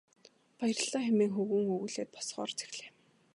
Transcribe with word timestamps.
Баярлалаа 0.57 1.03
хэмээн 1.05 1.31
хөвгүүн 1.35 1.67
өгүүлээд 1.73 2.09
босохоор 2.13 2.51
зэхлээ. 2.59 2.89